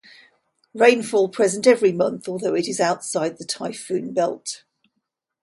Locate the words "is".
2.67-2.79